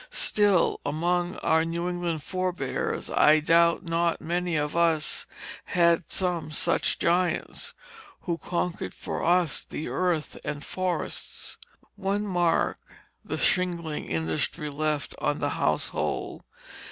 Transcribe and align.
Still, 0.09 0.79
among 0.83 1.35
our 1.43 1.63
New 1.63 1.87
England 1.87 2.23
forbears 2.23 3.11
I 3.11 3.39
doubt 3.39 3.83
not 3.83 4.19
many 4.19 4.55
of 4.55 4.75
us 4.75 5.27
had 5.65 6.11
some 6.11 6.49
such 6.51 6.97
giants, 6.97 7.75
who 8.21 8.39
conquered 8.39 8.95
for 8.95 9.23
us 9.23 9.63
the 9.63 9.89
earth 9.89 10.39
and 10.43 10.65
forests. 10.65 11.59
One 11.97 12.25
mark 12.25 12.79
the 13.23 13.37
shingling 13.37 14.05
industry 14.05 14.71
left 14.71 15.13
on 15.19 15.37
the 15.37 15.49
household. 15.49 16.45